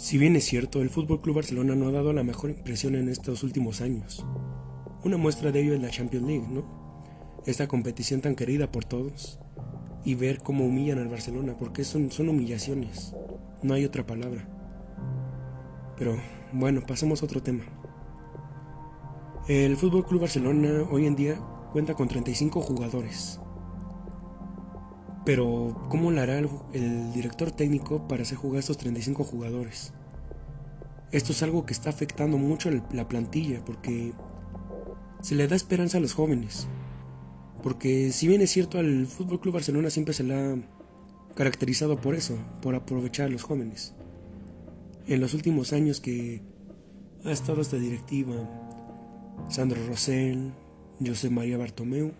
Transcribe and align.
Si 0.00 0.16
bien 0.16 0.34
es 0.34 0.46
cierto, 0.46 0.80
el 0.80 0.88
Fútbol 0.88 1.20
Club 1.20 1.36
Barcelona 1.36 1.74
no 1.76 1.86
ha 1.86 1.92
dado 1.92 2.14
la 2.14 2.22
mejor 2.22 2.48
impresión 2.48 2.94
en 2.94 3.10
estos 3.10 3.42
últimos 3.42 3.82
años. 3.82 4.24
Una 5.04 5.18
muestra 5.18 5.52
de 5.52 5.60
ello 5.60 5.74
es 5.74 5.82
la 5.82 5.90
Champions 5.90 6.26
League, 6.26 6.46
¿no? 6.48 6.64
Esta 7.44 7.68
competición 7.68 8.22
tan 8.22 8.34
querida 8.34 8.72
por 8.72 8.86
todos. 8.86 9.38
Y 10.02 10.14
ver 10.14 10.38
cómo 10.38 10.64
humillan 10.64 11.00
al 11.00 11.08
Barcelona, 11.08 11.54
porque 11.58 11.84
son, 11.84 12.10
son 12.10 12.30
humillaciones. 12.30 13.14
No 13.62 13.74
hay 13.74 13.84
otra 13.84 14.06
palabra. 14.06 14.48
Pero 15.98 16.16
bueno, 16.54 16.80
pasemos 16.86 17.20
a 17.20 17.26
otro 17.26 17.42
tema. 17.42 17.64
El 19.48 19.76
Fútbol 19.76 20.06
Club 20.06 20.22
Barcelona 20.22 20.88
hoy 20.90 21.04
en 21.04 21.14
día 21.14 21.38
cuenta 21.72 21.92
con 21.92 22.08
35 22.08 22.62
jugadores. 22.62 23.38
Pero, 25.24 25.86
¿cómo 25.90 26.10
lo 26.10 26.20
hará 26.20 26.38
el, 26.38 27.12
director 27.12 27.50
técnico 27.50 28.08
para 28.08 28.22
hacer 28.22 28.38
jugar 28.38 28.56
a 28.56 28.60
estos 28.60 28.78
35 28.78 29.24
jugadores? 29.24 29.92
Esto 31.12 31.32
es 31.32 31.42
algo 31.42 31.66
que 31.66 31.72
está 31.72 31.90
afectando 31.90 32.38
mucho 32.38 32.70
la 32.70 33.08
plantilla 33.08 33.64
porque 33.64 34.12
se 35.20 35.34
le 35.34 35.46
da 35.46 35.56
esperanza 35.56 35.98
a 35.98 36.00
los 36.00 36.14
jóvenes. 36.14 36.68
Porque 37.62 38.12
si 38.12 38.28
bien 38.28 38.40
es 38.40 38.50
cierto, 38.50 38.78
al 38.78 39.06
Fútbol 39.06 39.40
Club 39.40 39.54
Barcelona 39.54 39.90
siempre 39.90 40.14
se 40.14 40.24
le 40.24 40.34
ha 40.34 40.56
caracterizado 41.34 42.00
por 42.00 42.14
eso, 42.14 42.38
por 42.62 42.74
aprovechar 42.74 43.26
a 43.26 43.30
los 43.30 43.42
jóvenes. 43.42 43.94
En 45.06 45.20
los 45.20 45.34
últimos 45.34 45.72
años 45.72 46.00
que 46.00 46.42
ha 47.24 47.32
estado 47.32 47.60
esta 47.60 47.76
directiva, 47.76 48.34
Sandro 49.48 49.84
Rosell, 49.86 50.52
José 51.04 51.30
María 51.30 51.58
Bartomeu, 51.58 52.12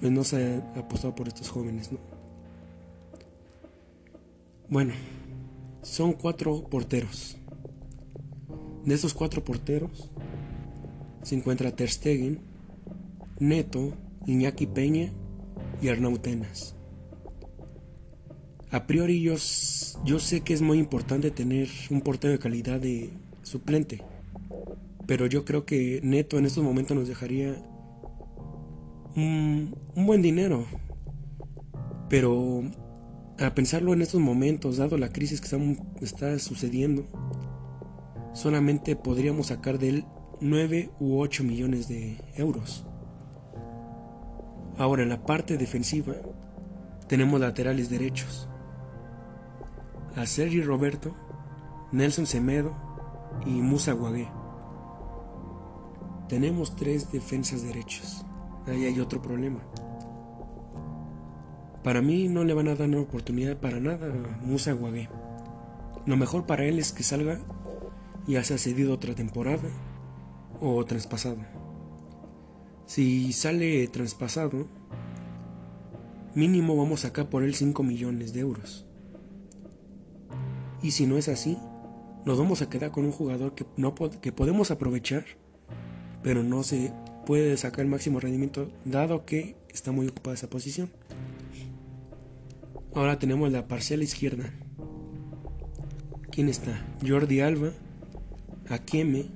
pues 0.00 0.12
no 0.12 0.24
se 0.24 0.62
ha 0.74 0.80
apostado 0.80 1.14
por 1.14 1.28
estos 1.28 1.48
jóvenes, 1.48 1.92
¿no? 1.92 1.98
Bueno, 4.68 4.94
son 5.82 6.12
cuatro 6.12 6.64
porteros. 6.68 7.36
De 8.84 8.94
estos 8.94 9.14
cuatro 9.14 9.44
porteros 9.44 10.10
se 11.22 11.34
encuentra 11.34 11.74
Ter 11.74 11.90
Stegen, 11.90 12.40
Neto, 13.38 13.94
Iñaki 14.26 14.66
Peña 14.66 15.10
y 15.80 15.88
Arnautenas. 15.88 16.74
A 18.70 18.86
priori 18.86 19.22
yo, 19.22 19.34
yo 20.04 20.18
sé 20.18 20.40
que 20.40 20.52
es 20.52 20.62
muy 20.62 20.78
importante 20.78 21.30
tener 21.30 21.68
un 21.90 22.00
portero 22.00 22.32
de 22.32 22.38
calidad 22.38 22.80
de 22.80 23.10
suplente, 23.42 24.02
pero 25.06 25.26
yo 25.26 25.44
creo 25.44 25.64
que 25.64 26.00
Neto 26.02 26.38
en 26.38 26.46
estos 26.46 26.64
momentos 26.64 26.96
nos 26.96 27.08
dejaría 27.08 27.56
un, 29.16 29.74
buen 29.94 30.22
dinero. 30.22 30.66
Pero 32.08 32.62
a 33.38 33.54
pensarlo 33.54 33.92
en 33.92 34.02
estos 34.02 34.20
momentos, 34.20 34.76
dado 34.76 34.98
la 34.98 35.08
crisis 35.08 35.40
que 35.40 35.76
está, 36.00 36.38
sucediendo, 36.38 37.06
solamente 38.32 38.94
podríamos 38.94 39.48
sacar 39.48 39.78
de 39.78 39.88
él 39.88 40.04
9 40.40 40.90
u 41.00 41.18
8 41.18 41.42
millones 41.42 41.88
de 41.88 42.18
euros. 42.34 42.86
Ahora, 44.78 45.02
en 45.02 45.08
la 45.08 45.24
parte 45.24 45.56
defensiva, 45.56 46.14
tenemos 47.08 47.40
laterales 47.40 47.88
derechos. 47.88 48.48
A 50.14 50.26
Sergi 50.26 50.62
Roberto, 50.62 51.14
Nelson 51.92 52.26
Semedo 52.26 52.74
y 53.46 53.50
Musa 53.50 53.92
Guagué. 53.92 54.28
Tenemos 56.28 56.76
tres 56.76 57.10
defensas 57.12 57.62
derechos 57.62 58.25
ahí 58.66 58.84
hay 58.84 59.00
otro 59.00 59.22
problema. 59.22 59.60
Para 61.82 62.02
mí 62.02 62.28
no 62.28 62.44
le 62.44 62.54
van 62.54 62.68
a 62.68 62.74
dar 62.74 62.88
una 62.88 63.00
oportunidad 63.00 63.56
para 63.58 63.78
nada 63.78 64.08
a 64.12 64.44
Musa 64.44 64.72
Guagué. 64.72 65.08
Lo 66.04 66.16
mejor 66.16 66.46
para 66.46 66.64
él 66.64 66.78
es 66.78 66.92
que 66.92 67.02
salga 67.02 67.38
y 68.26 68.36
haya 68.36 68.58
cedido 68.58 68.92
otra 68.92 69.14
temporada 69.14 69.68
o 70.60 70.84
traspasado. 70.84 71.38
Si 72.86 73.32
sale 73.32 73.86
traspasado, 73.88 74.66
mínimo 76.34 76.76
vamos 76.76 77.04
a 77.04 77.08
sacar 77.08 77.28
por 77.28 77.42
él 77.42 77.54
5 77.54 77.82
millones 77.82 78.32
de 78.32 78.40
euros. 78.40 78.86
Y 80.82 80.92
si 80.92 81.06
no 81.06 81.16
es 81.16 81.28
así, 81.28 81.56
nos 82.24 82.38
vamos 82.38 82.62
a 82.62 82.68
quedar 82.68 82.90
con 82.90 83.04
un 83.04 83.12
jugador 83.12 83.54
que, 83.54 83.64
no, 83.76 83.94
que 83.94 84.32
podemos 84.32 84.70
aprovechar, 84.70 85.24
pero 86.22 86.42
no 86.42 86.62
se 86.62 86.92
puede 87.26 87.56
sacar 87.56 87.80
el 87.80 87.90
máximo 87.90 88.20
rendimiento 88.20 88.70
dado 88.84 89.26
que 89.26 89.56
está 89.68 89.92
muy 89.92 90.06
ocupada 90.06 90.34
esa 90.34 90.48
posición. 90.48 90.90
Ahora 92.94 93.18
tenemos 93.18 93.52
la 93.52 93.66
parcela 93.68 94.04
izquierda. 94.04 94.54
¿Quién 96.30 96.48
está? 96.48 96.86
Jordi 97.06 97.40
Alba, 97.40 97.72
Akieme, 98.68 99.26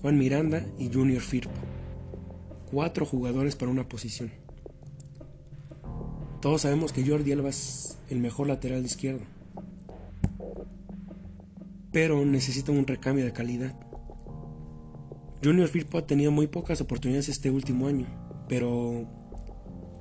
Juan 0.00 0.16
Miranda 0.16 0.64
y 0.78 0.90
Junior 0.90 1.20
Firpo. 1.20 1.60
Cuatro 2.70 3.04
jugadores 3.04 3.56
para 3.56 3.70
una 3.70 3.88
posición. 3.88 4.30
Todos 6.40 6.62
sabemos 6.62 6.92
que 6.92 7.06
Jordi 7.06 7.32
Alba 7.32 7.48
es 7.48 7.98
el 8.08 8.20
mejor 8.20 8.46
lateral 8.46 8.84
izquierdo. 8.84 9.24
Pero 11.92 12.24
necesita 12.24 12.72
un 12.72 12.86
recambio 12.86 13.24
de 13.24 13.32
calidad. 13.32 13.85
Junior 15.44 15.68
Firpo 15.68 15.98
ha 15.98 16.06
tenido 16.06 16.32
muy 16.32 16.46
pocas 16.46 16.80
oportunidades 16.80 17.28
este 17.28 17.50
último 17.50 17.86
año, 17.86 18.06
pero 18.48 19.06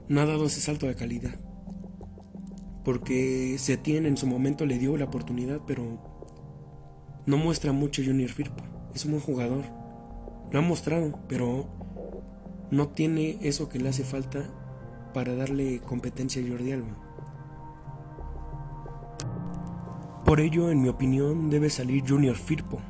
no 0.07 0.21
ha 0.21 0.25
dado 0.25 0.45
ese 0.45 0.61
salto 0.61 0.87
de 0.87 0.95
calidad. 0.95 1.35
Porque 2.85 3.57
Setien 3.57 4.05
en 4.05 4.15
su 4.15 4.27
momento 4.27 4.65
le 4.65 4.79
dio 4.79 4.95
la 4.95 5.05
oportunidad, 5.05 5.61
pero 5.67 5.99
no 7.25 7.37
muestra 7.37 7.73
mucho 7.73 8.01
Junior 8.05 8.29
Firpo. 8.29 8.63
Es 8.93 9.03
un 9.05 9.11
buen 9.11 9.23
jugador. 9.23 9.65
Lo 10.51 10.59
ha 10.59 10.61
mostrado, 10.61 11.19
pero 11.27 11.67
no 12.71 12.87
tiene 12.89 13.37
eso 13.41 13.67
que 13.67 13.79
le 13.79 13.89
hace 13.89 14.03
falta 14.03 14.49
para 15.13 15.35
darle 15.35 15.79
competencia 15.79 16.41
a 16.41 16.47
Jordi 16.47 16.71
Alba. 16.71 17.01
Por 20.23 20.39
ello, 20.39 20.71
en 20.71 20.81
mi 20.81 20.87
opinión, 20.87 21.49
debe 21.49 21.69
salir 21.69 22.03
Junior 22.07 22.35
Firpo 22.35 22.81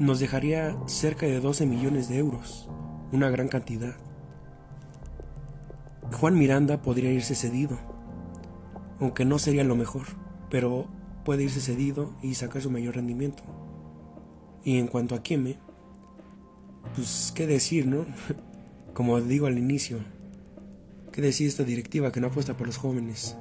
nos 0.00 0.18
dejaría 0.18 0.74
cerca 0.86 1.26
de 1.26 1.40
12 1.40 1.66
millones 1.66 2.08
de 2.08 2.16
euros, 2.16 2.68
una 3.12 3.28
gran 3.28 3.48
cantidad. 3.48 3.94
Juan 6.18 6.38
Miranda 6.38 6.80
podría 6.80 7.12
irse 7.12 7.34
cedido, 7.34 7.78
aunque 8.98 9.26
no 9.26 9.38
sería 9.38 9.62
lo 9.62 9.76
mejor, 9.76 10.06
pero 10.48 10.88
puede 11.22 11.44
irse 11.44 11.60
cedido 11.60 12.14
y 12.22 12.34
sacar 12.34 12.62
su 12.62 12.70
mayor 12.70 12.96
rendimiento. 12.96 13.42
Y 14.64 14.78
en 14.78 14.86
cuanto 14.86 15.14
a 15.14 15.22
Kieme, 15.22 15.58
pues 16.94 17.30
qué 17.34 17.46
decir, 17.46 17.86
¿no? 17.86 18.06
Como 18.94 19.20
digo 19.20 19.46
al 19.46 19.58
inicio, 19.58 19.98
qué 21.12 21.20
decir 21.20 21.46
esta 21.46 21.62
directiva 21.62 22.10
que 22.10 22.22
no 22.22 22.28
apuesta 22.28 22.56
por 22.56 22.66
los 22.66 22.78
jóvenes. 22.78 23.36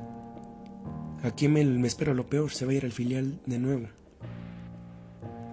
A 1.23 1.31
Kieme 1.31 1.63
me 1.63 1.87
espera 1.87 2.13
lo 2.13 2.27
peor, 2.27 2.51
se 2.51 2.65
va 2.65 2.73
a 2.73 2.75
ir 2.75 2.83
al 2.83 2.91
filial 2.91 3.39
de 3.45 3.59
nuevo. 3.59 3.87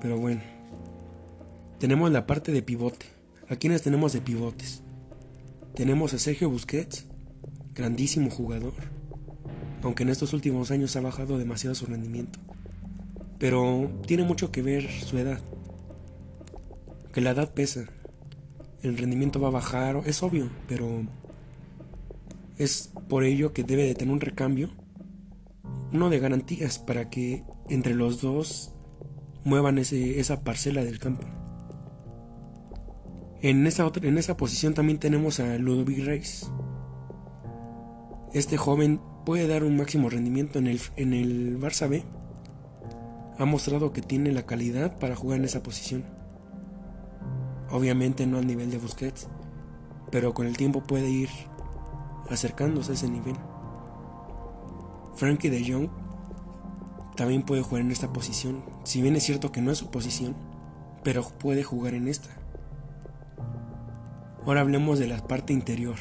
Pero 0.00 0.18
bueno. 0.18 0.55
Tenemos 1.78 2.10
la 2.10 2.26
parte 2.26 2.52
de 2.52 2.62
pivote. 2.62 3.04
¿A 3.50 3.56
quiénes 3.56 3.82
tenemos 3.82 4.14
de 4.14 4.22
pivotes? 4.22 4.82
Tenemos 5.74 6.14
a 6.14 6.18
Sergio 6.18 6.48
Busquets, 6.48 7.06
grandísimo 7.74 8.30
jugador, 8.30 8.72
aunque 9.82 10.04
en 10.04 10.08
estos 10.08 10.32
últimos 10.32 10.70
años 10.70 10.96
ha 10.96 11.02
bajado 11.02 11.36
demasiado 11.36 11.74
su 11.74 11.84
rendimiento. 11.84 12.38
Pero 13.38 13.90
tiene 14.06 14.24
mucho 14.24 14.50
que 14.50 14.62
ver 14.62 14.90
su 14.90 15.18
edad. 15.18 15.38
Que 17.12 17.20
la 17.20 17.32
edad 17.32 17.52
pesa. 17.52 17.84
El 18.80 18.96
rendimiento 18.96 19.38
va 19.38 19.48
a 19.48 19.52
bajar, 19.52 20.00
es 20.06 20.22
obvio, 20.22 20.48
pero 20.66 21.04
es 22.56 22.90
por 23.06 23.24
ello 23.24 23.52
que 23.52 23.64
debe 23.64 23.82
de 23.82 23.94
tener 23.94 24.14
un 24.14 24.22
recambio, 24.22 24.70
uno 25.92 26.08
de 26.08 26.20
garantías 26.20 26.78
para 26.78 27.10
que 27.10 27.44
entre 27.68 27.94
los 27.94 28.22
dos 28.22 28.72
muevan 29.44 29.76
ese, 29.76 30.20
esa 30.20 30.42
parcela 30.42 30.82
del 30.82 30.98
campo. 30.98 31.35
En 33.46 33.64
esa, 33.64 33.88
en 34.02 34.18
esa 34.18 34.36
posición 34.36 34.74
también 34.74 34.98
tenemos 34.98 35.38
a 35.38 35.56
Ludovic 35.56 36.04
Reis. 36.04 36.50
Este 38.34 38.56
joven 38.56 39.00
puede 39.24 39.46
dar 39.46 39.62
un 39.62 39.76
máximo 39.76 40.10
rendimiento 40.10 40.58
en 40.58 40.66
el, 40.66 40.80
en 40.96 41.12
el 41.12 41.56
Barça 41.60 41.88
B. 41.88 42.02
Ha 43.38 43.44
mostrado 43.44 43.92
que 43.92 44.02
tiene 44.02 44.32
la 44.32 44.46
calidad 44.46 44.98
para 44.98 45.14
jugar 45.14 45.38
en 45.38 45.44
esa 45.44 45.62
posición. 45.62 46.04
Obviamente 47.70 48.26
no 48.26 48.38
al 48.38 48.48
nivel 48.48 48.68
de 48.68 48.78
Busquets, 48.78 49.28
pero 50.10 50.34
con 50.34 50.48
el 50.48 50.56
tiempo 50.56 50.82
puede 50.82 51.08
ir 51.08 51.28
acercándose 52.28 52.90
a 52.90 52.94
ese 52.94 53.08
nivel. 53.08 53.36
Frankie 55.14 55.50
de 55.50 55.72
Jong 55.72 55.88
también 57.14 57.44
puede 57.44 57.62
jugar 57.62 57.82
en 57.82 57.92
esta 57.92 58.12
posición, 58.12 58.64
si 58.82 59.02
bien 59.02 59.14
es 59.14 59.22
cierto 59.22 59.52
que 59.52 59.62
no 59.62 59.70
es 59.70 59.78
su 59.78 59.88
posición, 59.92 60.34
pero 61.04 61.22
puede 61.22 61.62
jugar 61.62 61.94
en 61.94 62.08
esta. 62.08 62.44
Ahora 64.46 64.60
hablemos 64.60 65.00
de 65.00 65.08
la 65.08 65.18
parte 65.26 65.52
interior. 65.52 65.96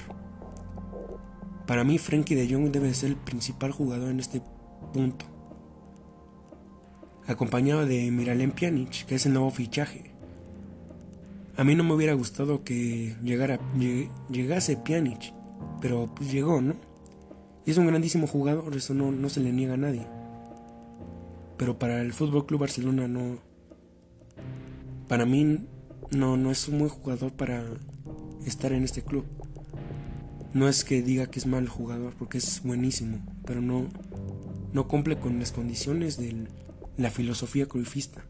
Para 1.66 1.84
mí 1.84 1.98
Frankie 1.98 2.36
de 2.36 2.48
Jong 2.48 2.72
debe 2.72 2.94
ser 2.94 3.10
el 3.10 3.16
principal 3.16 3.72
jugador 3.72 4.12
en 4.12 4.20
este 4.20 4.40
punto. 4.94 5.26
acompañado 7.26 7.88
de 7.88 8.12
Miralem 8.12 8.52
Pjanic, 8.52 9.08
que 9.08 9.16
es 9.16 9.26
el 9.26 9.34
nuevo 9.34 9.50
fichaje. 9.50 10.12
A 11.58 11.64
mí 11.64 11.74
no 11.74 11.84
me 11.84 11.96
hubiera 11.96 12.14
gustado 12.14 12.64
que 12.64 13.16
llegara, 13.24 13.60
llegase 14.30 14.78
Pjanic, 14.78 15.34
pero 15.82 16.14
pues 16.14 16.32
llegó, 16.32 16.62
¿no? 16.62 16.76
Y 17.66 17.72
es 17.72 17.78
un 17.80 17.88
grandísimo 17.88 18.28
jugador, 18.28 18.76
eso 18.76 18.94
no, 18.94 19.12
no 19.12 19.28
se 19.30 19.40
le 19.40 19.52
niega 19.52 19.74
a 19.74 19.78
nadie. 19.78 20.06
Pero 21.58 21.80
para 21.80 22.00
el 22.02 22.14
Fútbol 22.14 22.46
Club 22.46 22.62
Barcelona 22.62 23.08
no. 23.08 23.40
Para 25.08 25.26
mí 25.26 25.66
no, 26.12 26.38
no 26.38 26.52
es 26.52 26.68
un 26.68 26.78
buen 26.78 26.90
jugador 26.90 27.32
para 27.32 27.64
estar 28.46 28.72
en 28.72 28.84
este 28.84 29.04
club. 29.04 29.26
No 30.54 30.70
es 30.70 30.84
que 30.84 31.02
diga 31.02 31.28
que 31.28 31.40
es 31.40 31.46
mal 31.46 31.68
jugador, 31.68 32.14
porque 32.18 32.38
es 32.38 32.62
buenísimo, 32.64 33.20
pero 33.46 33.62
no, 33.62 33.88
no 34.72 34.88
cumple 34.88 35.18
con 35.18 35.40
las 35.40 35.52
condiciones 35.52 36.18
de 36.18 36.48
la 36.98 37.12
filosofía 37.12 37.66
cruifista. 37.66 38.26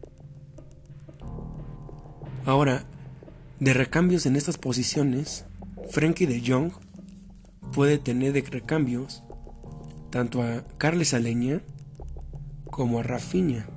Ahora, 2.45 2.85
de 3.59 3.73
recambios 3.73 4.25
en 4.25 4.35
estas 4.35 4.57
posiciones, 4.57 5.45
Frankie 5.89 6.25
de 6.25 6.44
Jong 6.45 6.71
puede 7.73 7.97
tener 7.97 8.33
de 8.33 8.41
recambios 8.41 9.23
tanto 10.09 10.41
a 10.41 10.63
Carles 10.77 11.13
Aleña 11.13 11.61
como 12.65 13.00
a 13.00 13.03
Rafinha. 13.03 13.68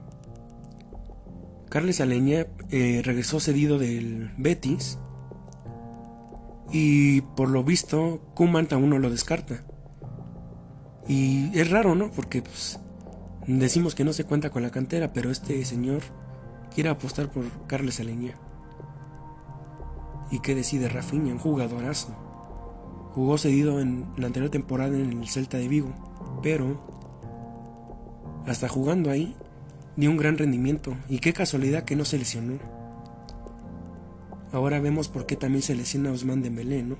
Carles 1.68 2.00
Aleña 2.00 2.46
eh, 2.70 3.02
regresó 3.04 3.40
cedido 3.40 3.78
del 3.78 4.30
Betis 4.38 4.98
y 6.70 7.22
por 7.22 7.48
lo 7.48 7.64
visto 7.64 8.20
Kuman 8.34 8.68
aún 8.70 8.90
no 8.90 8.98
lo 8.98 9.10
descarta. 9.10 9.64
Y 11.06 11.58
es 11.58 11.70
raro, 11.70 11.94
¿no? 11.94 12.10
Porque 12.10 12.42
pues, 12.42 12.78
decimos 13.46 13.94
que 13.94 14.04
no 14.04 14.12
se 14.12 14.24
cuenta 14.24 14.50
con 14.50 14.62
la 14.62 14.70
cantera, 14.70 15.12
pero 15.12 15.30
este 15.30 15.64
señor 15.64 16.02
quiere 16.74 16.90
apostar 16.90 17.30
por 17.30 17.44
Carles 17.66 18.00
Aleña. 18.00 18.34
¿Y 20.30 20.40
qué 20.40 20.54
decide 20.54 20.88
Rafinha? 20.88 21.32
Un 21.32 21.38
jugadorazo. 21.38 22.14
Jugó 23.14 23.38
cedido 23.38 23.80
en 23.80 24.06
la 24.18 24.26
anterior 24.26 24.50
temporada 24.50 24.94
en 24.94 25.22
el 25.22 25.28
Celta 25.28 25.56
de 25.56 25.68
Vigo, 25.68 25.94
pero 26.42 26.86
hasta 28.46 28.68
jugando 28.68 29.10
ahí 29.10 29.34
dio 29.96 30.10
un 30.10 30.18
gran 30.18 30.36
rendimiento. 30.36 30.94
Y 31.08 31.18
qué 31.18 31.32
casualidad 31.32 31.84
que 31.84 31.96
no 31.96 32.04
se 32.04 32.18
lesionó. 32.18 32.58
Ahora 34.52 34.80
vemos 34.80 35.08
por 35.08 35.26
qué 35.26 35.36
también 35.36 35.62
se 35.62 35.74
lesiona 35.74 36.10
Osman 36.10 36.42
Dembélé, 36.42 36.82
¿no? 36.82 36.96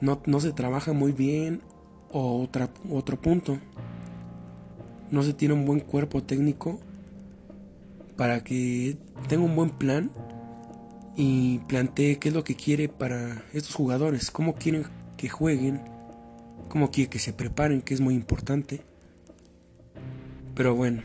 ¿no? 0.00 0.22
No 0.26 0.40
se 0.40 0.52
trabaja 0.52 0.92
muy 0.92 1.12
bien 1.12 1.62
o 2.10 2.42
otra, 2.42 2.70
otro 2.90 3.20
punto. 3.20 3.58
No 5.10 5.22
se 5.22 5.34
tiene 5.34 5.54
un 5.54 5.66
buen 5.66 5.80
cuerpo 5.80 6.22
técnico 6.22 6.80
para 8.16 8.42
que 8.42 8.96
tenga 9.28 9.44
un 9.44 9.56
buen 9.56 9.70
plan 9.70 10.10
y 11.16 11.58
plantee 11.60 12.18
qué 12.18 12.28
es 12.28 12.34
lo 12.34 12.44
que 12.44 12.56
quiere 12.56 12.88
para 12.88 13.44
estos 13.52 13.74
jugadores, 13.74 14.30
cómo 14.30 14.54
quieren 14.54 14.84
que 15.16 15.28
jueguen, 15.28 15.82
cómo 16.68 16.90
quiere 16.90 17.10
que 17.10 17.18
se 17.18 17.32
preparen, 17.32 17.82
que 17.82 17.94
es 17.94 18.00
muy 18.00 18.14
importante. 18.14 18.82
Pero 20.54 20.74
bueno, 20.74 21.02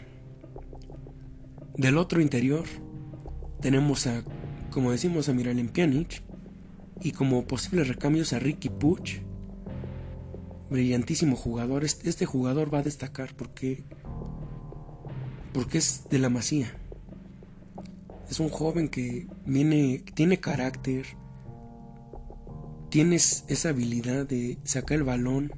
del 1.76 1.98
otro 1.98 2.22
interior 2.22 2.66
tenemos 3.62 4.08
a 4.08 4.24
como 4.70 4.92
decimos 4.92 5.30
a 5.30 5.34
Miralem 5.34 5.70
Pjanic, 5.70 6.24
y 7.02 7.12
como 7.12 7.46
posibles 7.48 7.88
recambios 7.88 8.34
a 8.34 8.40
Ricky 8.40 8.70
Puch, 8.70 9.20
brillantísimo 10.70 11.36
jugador. 11.36 11.84
Este 11.84 12.26
jugador 12.26 12.74
va 12.74 12.80
a 12.80 12.84
destacar 12.84 13.36
porque, 13.36 13.84
porque 15.54 15.78
es 15.78 16.10
de 16.10 16.20
la 16.20 16.30
masía. 16.30 16.78
Es 18.30 18.40
un 18.40 18.50
joven 18.50 18.90
que 18.90 19.28
viene, 19.46 20.04
tiene 20.14 20.40
carácter, 20.40 21.06
tiene 22.90 23.16
esa 23.16 23.70
habilidad 23.70 24.28
de 24.28 24.60
sacar 24.64 24.98
el 24.98 25.04
balón, 25.04 25.52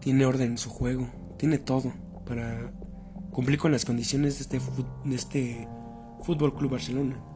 tiene 0.00 0.26
orden 0.26 0.52
en 0.52 0.58
su 0.58 0.68
juego, 0.68 1.08
tiene 1.38 1.58
todo 1.58 1.94
para 2.26 2.72
cumplir 3.32 3.58
con 3.58 3.72
las 3.72 3.84
condiciones 3.84 4.36
de 4.36 4.42
este, 4.42 4.70
de 5.04 5.14
este 5.14 5.68
Fútbol 6.22 6.54
Club 6.54 6.72
Barcelona. 6.72 7.35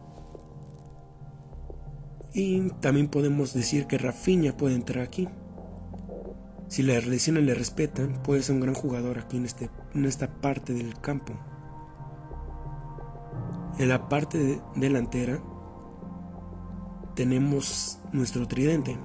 Y 2.33 2.71
también 2.81 3.09
podemos 3.09 3.55
decir 3.55 3.87
que 3.87 3.99
Rafinha 3.99 4.57
puede 4.57 4.75
entrar 4.75 5.05
aquí. 5.05 5.29
Si 6.69 6.83
las 6.83 7.07
lesiones 7.07 7.45
le 7.45 7.55
respetan, 7.55 8.23
puede 8.23 8.43
ser 8.43 8.55
un 8.55 8.61
gran 8.61 8.75
jugador 8.75 9.19
aquí 9.19 9.37
en, 9.37 9.45
este, 9.45 9.71
en 9.95 10.05
esta 10.05 10.29
parte 10.41 10.73
del 10.73 10.99
campo. 11.01 11.33
En 13.79 13.89
la 13.89 14.09
parte 14.09 14.61
delantera 14.77 15.43
tenemos 17.15 17.99
nuestro 18.13 18.47
tridente. 18.47 18.97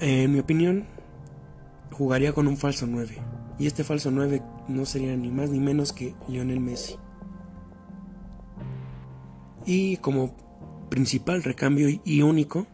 En 0.00 0.32
mi 0.32 0.38
opinión, 0.38 0.86
jugaría 1.92 2.32
con 2.32 2.46
un 2.48 2.56
falso 2.56 2.86
9. 2.86 3.18
Y 3.58 3.66
este 3.66 3.84
falso 3.84 4.10
9 4.10 4.42
no 4.68 4.86
sería 4.86 5.16
ni 5.16 5.30
más 5.30 5.50
ni 5.50 5.60
menos 5.60 5.92
que 5.92 6.14
Lionel 6.28 6.60
Messi. 6.60 6.96
Y 9.66 9.96
como 9.98 10.45
principal 10.88 11.42
recambio 11.42 11.88
y 12.04 12.22
único 12.22 12.66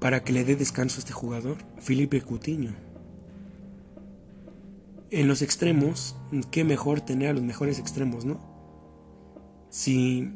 para 0.00 0.24
que 0.24 0.32
le 0.32 0.44
dé 0.44 0.56
descanso 0.56 0.96
a 0.96 0.98
este 0.98 1.12
jugador, 1.12 1.58
Felipe 1.78 2.20
Coutinho. 2.20 2.72
En 5.10 5.28
los 5.28 5.42
extremos, 5.42 6.16
qué 6.50 6.64
mejor 6.64 7.00
tener 7.00 7.28
a 7.28 7.32
los 7.34 7.42
mejores 7.42 7.78
extremos, 7.78 8.24
¿no? 8.24 8.40
Si 9.70 10.32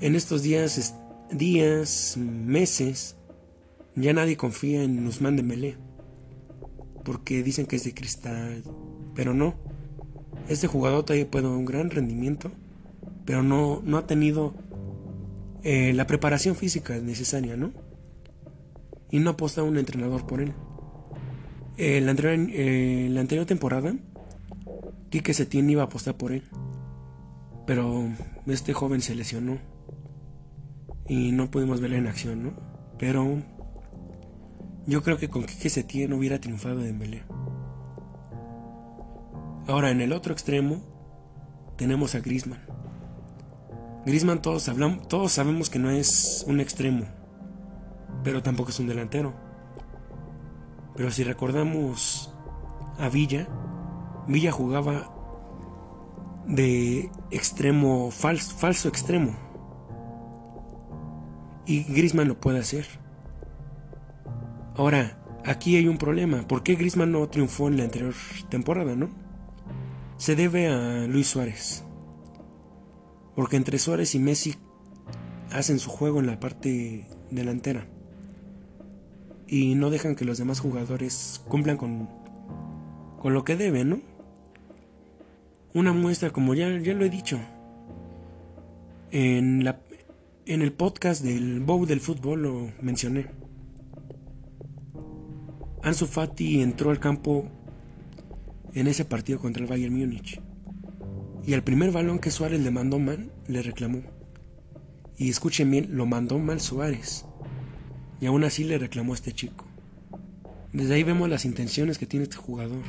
en 0.00 0.14
estos 0.14 0.42
días, 0.42 0.94
días, 1.30 2.16
meses, 2.16 3.16
ya 3.94 4.12
nadie 4.12 4.36
confía 4.36 4.82
en 4.82 5.06
Usman 5.06 5.36
Dembélé, 5.36 5.76
porque 7.04 7.42
dicen 7.42 7.66
que 7.66 7.76
es 7.76 7.84
de 7.84 7.92
cristal, 7.92 8.62
pero 9.14 9.34
no. 9.34 9.54
Este 10.48 10.66
jugador 10.66 11.04
todavía 11.04 11.30
puede 11.30 11.46
dar 11.46 11.56
un 11.56 11.64
gran 11.64 11.90
rendimiento, 11.90 12.52
pero 13.24 13.42
no, 13.42 13.82
no 13.84 13.98
ha 13.98 14.06
tenido 14.06 14.54
eh, 15.68 15.92
la 15.94 16.06
preparación 16.06 16.54
física 16.54 16.94
es 16.94 17.02
necesaria, 17.02 17.56
¿no? 17.56 17.72
Y 19.10 19.18
no 19.18 19.30
aposta 19.30 19.64
un 19.64 19.78
entrenador 19.78 20.24
por 20.24 20.40
él. 20.40 20.52
Eh, 21.76 22.00
la, 22.00 22.12
anterior, 22.12 22.48
eh, 22.52 23.08
la 23.10 23.20
anterior 23.20 23.46
temporada, 23.46 23.92
Quique 25.10 25.34
Setién 25.34 25.68
iba 25.68 25.82
a 25.82 25.86
apostar 25.86 26.16
por 26.16 26.30
él. 26.30 26.44
Pero 27.66 28.08
este 28.46 28.74
joven 28.74 29.00
se 29.00 29.16
lesionó. 29.16 29.58
Y 31.08 31.32
no 31.32 31.50
pudimos 31.50 31.80
verlo 31.80 31.96
en 31.96 32.06
acción, 32.06 32.44
¿no? 32.44 32.52
Pero 32.96 33.42
yo 34.86 35.02
creo 35.02 35.18
que 35.18 35.28
con 35.28 35.46
Quique 35.46 35.68
Setién 35.68 36.12
hubiera 36.12 36.40
triunfado 36.40 36.78
Dembélé. 36.78 37.24
Ahora 39.66 39.90
en 39.90 40.00
el 40.00 40.12
otro 40.12 40.32
extremo 40.32 40.80
tenemos 41.76 42.14
a 42.14 42.20
Griezmann. 42.20 42.65
Griezmann 44.06 44.40
todos, 44.40 44.70
todos 45.08 45.32
sabemos 45.32 45.68
que 45.68 45.80
no 45.80 45.90
es 45.90 46.44
un 46.46 46.60
extremo, 46.60 47.06
pero 48.22 48.40
tampoco 48.40 48.70
es 48.70 48.78
un 48.78 48.86
delantero. 48.86 49.34
Pero 50.94 51.10
si 51.10 51.24
recordamos 51.24 52.32
a 53.00 53.08
Villa, 53.08 53.48
Villa 54.28 54.52
jugaba 54.52 55.12
de 56.46 57.10
extremo, 57.32 58.12
falso, 58.12 58.56
falso 58.56 58.88
extremo. 58.88 59.34
Y 61.66 61.82
Griezmann 61.82 62.28
lo 62.28 62.40
puede 62.40 62.60
hacer. 62.60 62.86
Ahora, 64.76 65.18
aquí 65.44 65.74
hay 65.74 65.88
un 65.88 65.98
problema. 65.98 66.46
¿Por 66.46 66.62
qué 66.62 66.76
Griezmann 66.76 67.10
no 67.10 67.28
triunfó 67.28 67.66
en 67.66 67.78
la 67.78 67.82
anterior 67.82 68.14
temporada, 68.48 68.94
no? 68.94 69.10
Se 70.16 70.36
debe 70.36 70.68
a 70.68 71.08
Luis 71.08 71.26
Suárez. 71.26 71.85
Porque 73.36 73.56
entre 73.56 73.78
Suárez 73.78 74.16
y 74.16 74.18
Messi 74.18 74.56
hacen 75.52 75.78
su 75.78 75.90
juego 75.90 76.18
en 76.18 76.26
la 76.26 76.40
parte 76.40 77.06
delantera. 77.30 77.86
Y 79.46 79.76
no 79.76 79.90
dejan 79.90 80.16
que 80.16 80.24
los 80.24 80.38
demás 80.38 80.58
jugadores 80.58 81.40
cumplan 81.46 81.76
con, 81.76 82.08
con 83.20 83.34
lo 83.34 83.44
que 83.44 83.56
deben, 83.56 83.90
¿no? 83.90 84.00
Una 85.74 85.92
muestra, 85.92 86.30
como 86.30 86.54
ya, 86.54 86.76
ya 86.78 86.94
lo 86.94 87.04
he 87.04 87.10
dicho, 87.10 87.38
en, 89.10 89.62
la, 89.62 89.80
en 90.46 90.62
el 90.62 90.72
podcast 90.72 91.22
del 91.22 91.60
Bow 91.60 91.86
del 91.86 92.00
fútbol 92.00 92.42
lo 92.42 92.72
mencioné. 92.80 93.26
Ansu 95.82 96.06
Fati 96.06 96.62
entró 96.62 96.90
al 96.90 96.98
campo 96.98 97.48
en 98.74 98.88
ese 98.88 99.04
partido 99.04 99.38
contra 99.38 99.62
el 99.62 99.68
Bayern 99.68 99.96
Múnich. 99.96 100.40
Y 101.46 101.54
al 101.54 101.62
primer 101.62 101.92
balón 101.92 102.18
que 102.18 102.32
Suárez 102.32 102.60
le 102.60 102.72
mandó 102.72 102.98
mal, 102.98 103.30
le 103.46 103.62
reclamó. 103.62 104.02
Y 105.16 105.30
escuchen 105.30 105.70
bien, 105.70 105.96
lo 105.96 106.04
mandó 106.04 106.38
mal 106.40 106.60
Suárez. 106.60 107.24
Y 108.20 108.26
aún 108.26 108.42
así 108.42 108.64
le 108.64 108.78
reclamó 108.78 109.12
a 109.12 109.16
este 109.16 109.32
chico. 109.32 109.64
Desde 110.72 110.94
ahí 110.94 111.04
vemos 111.04 111.28
las 111.28 111.44
intenciones 111.44 111.98
que 111.98 112.06
tiene 112.06 112.24
este 112.24 112.36
jugador. 112.36 112.82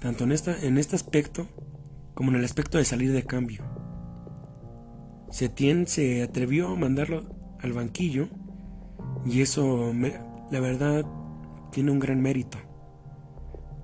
tanto 0.00 0.24
en 0.24 0.32
este 0.78 0.96
aspecto 0.96 1.48
como 2.14 2.30
en 2.30 2.36
el 2.36 2.44
aspecto 2.44 2.78
de 2.78 2.84
salir 2.84 3.12
de 3.12 3.24
cambio. 3.24 3.64
Setién 5.30 5.86
se 5.88 6.22
atrevió 6.22 6.68
a 6.68 6.76
mandarlo 6.76 7.24
al 7.60 7.72
banquillo 7.72 8.28
y 9.26 9.40
eso, 9.40 9.92
la 10.50 10.60
verdad, 10.60 11.04
tiene 11.72 11.90
un 11.90 11.98
gran 11.98 12.22
mérito. 12.22 12.58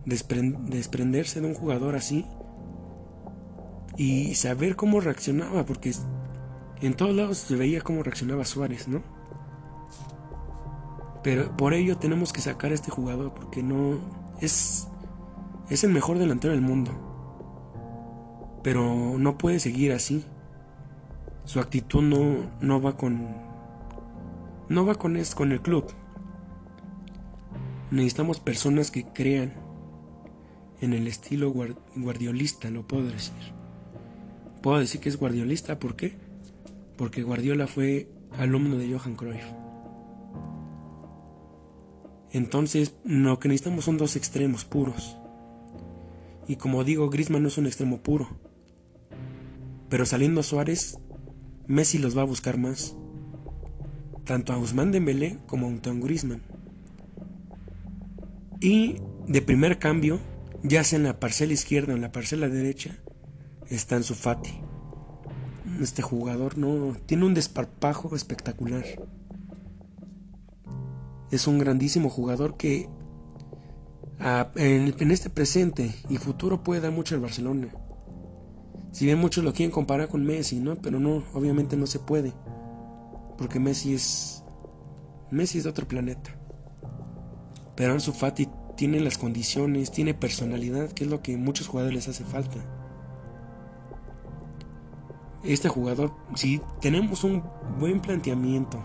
desprenderse 0.07 1.41
de 1.41 1.47
un 1.49 1.55
jugador 1.55 1.97
así 1.97 2.25
y 3.97 4.35
saber 4.35 4.77
cómo 4.77 5.01
reaccionaba, 5.01 5.65
porque 5.65 5.93
en 6.81 6.95
todos 6.95 7.15
lados 7.15 7.39
se 7.39 7.57
veía 7.57 7.81
cómo 7.81 8.03
reaccionaba 8.03 8.45
Suárez, 8.45 8.89
¿no? 8.89 9.03
Pero 11.23 11.57
por 11.57 11.75
ello 11.75 11.97
tenemos 11.97 12.33
que 12.33 12.41
sacar 12.41 12.73
a 12.73 12.75
este 12.75 12.91
jugador, 12.91 13.33
porque 13.33 13.63
no 13.63 13.99
es, 14.41 14.89
es 15.71 15.85
el 15.85 15.93
mejor 15.93 16.19
delantero 16.19 16.53
del 16.53 16.63
mundo. 16.63 16.91
Pero 18.63 19.17
no 19.19 19.39
puede 19.39 19.61
seguir 19.61 19.93
así. 19.93 20.25
Su 21.45 21.61
actitud 21.61 22.03
no, 22.03 22.51
no 22.61 22.81
va 22.81 22.97
con. 22.97 23.29
No 24.69 24.87
va 24.87 24.95
con, 24.95 25.17
es, 25.17 25.35
con 25.35 25.53
el 25.53 25.61
club. 25.61 25.93
Necesitamos 27.91 28.41
personas 28.41 28.91
que 28.91 29.05
crean 29.05 29.53
en 30.81 30.93
el 30.93 31.07
estilo 31.07 31.53
guardiolista, 31.95 32.71
lo 32.71 32.87
puedo 32.87 33.05
decir. 33.05 33.52
Puedo 34.63 34.79
decir 34.79 35.01
que 35.01 35.09
es 35.09 35.17
guardiolista, 35.17 35.79
¿por 35.79 35.97
qué? 35.97 36.15
Porque 36.97 37.23
Guardiola 37.23 37.67
fue 37.67 38.09
alumno 38.39 38.79
de 38.79 38.93
Johan 38.93 39.17
Cruyff. 39.17 39.45
Entonces, 42.31 42.95
lo 43.05 43.39
que 43.39 43.49
necesitamos 43.49 43.85
son 43.85 43.99
dos 43.99 44.17
extremos 44.17 44.65
puros. 44.65 45.19
Y 46.47 46.57
como 46.57 46.85
digo, 46.85 47.11
Griezmann 47.11 47.43
no 47.43 47.49
es 47.49 47.59
un 47.59 47.67
extremo 47.67 48.03
puro. 48.03 48.29
Pero 49.89 50.07
saliendo 50.07 50.41
a 50.41 50.45
Suárez, 50.45 50.99
Messi 51.67 51.99
los 51.99 52.17
va 52.17 52.23
a 52.23 52.27
buscar 52.27 52.57
más. 52.57 52.97
Tanto 54.25 54.53
a 54.53 54.57
Ousmane 54.57 54.93
Dembélé 54.93 55.39
como 55.47 55.67
a 55.67 55.71
Antoine 55.71 56.01
Griezmann. 56.01 56.43
Y 58.61 58.97
de 59.27 59.43
primer 59.43 59.79
cambio, 59.79 60.21
ya 60.63 60.85
sea 60.85 60.99
en 60.99 61.05
la 61.05 61.19
parcela 61.19 61.53
izquierda 61.53 61.93
o 61.93 61.97
en 61.97 62.03
la 62.03 62.13
parcela 62.13 62.49
derecha, 62.49 62.97
está 63.75 63.97
en 63.97 64.03
su 64.03 64.15
Fati. 64.15 64.61
Este 65.81 66.03
jugador 66.03 66.59
no 66.59 66.95
tiene 67.07 67.25
un 67.25 67.35
desparpajo 67.35 68.15
espectacular. 68.15 68.85
Es 71.31 71.47
un 71.47 71.59
grandísimo 71.59 72.11
jugador 72.11 72.57
que 72.57 72.89
en, 74.57 75.11
este 75.11 75.31
presente 75.31 75.95
y 76.09 76.17
futuro 76.19 76.63
puede 76.63 76.81
dar 76.81 76.93
mucho 76.93 77.15
al 77.15 77.23
Barcelona. 77.23 77.69
Si 78.93 79.07
bien 79.07 79.19
muchos 79.19 79.43
lo 79.43 79.55
quieren 79.55 79.73
comparar 79.73 80.09
con 80.09 80.25
Messi, 80.25 80.61
¿no? 80.61 80.77
Pero 80.77 81.01
no, 81.01 81.25
obviamente 81.33 81.77
no 81.77 81.87
se 81.87 81.99
puede. 81.99 82.33
Porque 83.39 83.59
Messi 83.59 83.95
es. 83.95 84.45
Messi 85.31 85.59
es 85.59 85.65
de 85.65 85.71
otro 85.71 85.89
planeta. 85.89 86.39
Pero 87.75 87.95
Ansu 87.95 88.13
Fati 88.13 88.49
tiene 88.77 89.01
las 89.01 89.17
condiciones, 89.17 89.91
tiene 89.91 90.13
personalidad, 90.13 90.93
que 90.93 91.05
es 91.05 91.11
lo 91.11 91.23
que 91.23 91.35
a 91.35 91.39
muchos 91.39 91.69
jugadores 91.69 91.95
les 91.95 92.09
hace 92.09 92.25
falta. 92.25 92.59
Este 95.45 95.69
jugador, 95.69 96.13
si 96.37 96.61
tenemos 96.81 97.25
un 97.25 97.43
buen 97.81 98.01
planteamiento, 98.01 98.79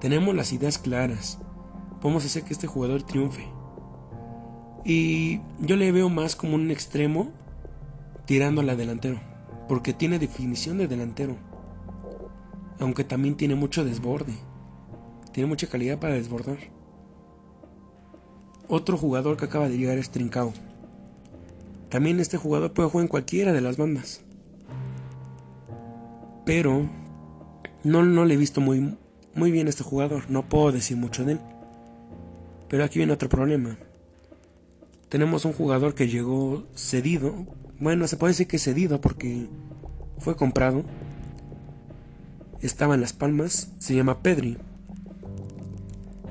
tenemos 0.00 0.32
las 0.34 0.52
ideas 0.52 0.78
claras, 0.78 1.38
podemos 2.00 2.24
hacer 2.24 2.44
que 2.44 2.52
este 2.52 2.68
jugador 2.68 3.02
triunfe. 3.02 3.48
Y 4.84 5.40
yo 5.58 5.74
le 5.74 5.90
veo 5.90 6.08
más 6.08 6.36
como 6.36 6.54
un 6.54 6.70
extremo 6.70 7.30
tirando 8.26 8.60
a 8.60 8.64
la 8.64 8.76
delantero, 8.76 9.20
porque 9.68 9.92
tiene 9.92 10.20
definición 10.20 10.78
de 10.78 10.86
delantero, 10.86 11.36
aunque 12.78 13.02
también 13.02 13.36
tiene 13.36 13.56
mucho 13.56 13.84
desborde, 13.84 14.34
tiene 15.32 15.48
mucha 15.48 15.66
calidad 15.66 15.98
para 15.98 16.14
desbordar. 16.14 16.58
Otro 18.68 18.96
jugador 18.96 19.36
que 19.36 19.46
acaba 19.46 19.68
de 19.68 19.78
llegar 19.78 19.98
es 19.98 20.10
Trincao. 20.10 20.52
También 21.88 22.20
este 22.20 22.36
jugador 22.36 22.72
puede 22.72 22.88
jugar 22.88 23.02
en 23.06 23.08
cualquiera 23.08 23.52
de 23.52 23.60
las 23.60 23.76
bandas. 23.76 24.24
Pero 26.44 26.88
no, 27.84 28.02
no 28.04 28.24
le 28.24 28.34
he 28.34 28.36
visto 28.36 28.60
muy, 28.60 28.96
muy 29.34 29.50
bien 29.50 29.66
a 29.66 29.70
este 29.70 29.84
jugador. 29.84 30.30
No 30.30 30.48
puedo 30.48 30.72
decir 30.72 30.96
mucho 30.96 31.24
de 31.24 31.32
él. 31.32 31.40
Pero 32.68 32.84
aquí 32.84 32.98
viene 32.98 33.12
otro 33.12 33.28
problema. 33.28 33.78
Tenemos 35.08 35.44
un 35.44 35.52
jugador 35.52 35.94
que 35.94 36.08
llegó 36.08 36.66
cedido. 36.74 37.34
Bueno, 37.78 38.06
se 38.06 38.16
puede 38.16 38.32
decir 38.32 38.46
que 38.46 38.58
cedido 38.58 39.00
porque 39.00 39.48
fue 40.18 40.36
comprado. 40.36 40.84
Estaba 42.60 42.94
en 42.94 43.00
Las 43.00 43.12
Palmas. 43.12 43.72
Se 43.78 43.94
llama 43.94 44.22
Pedri. 44.22 44.58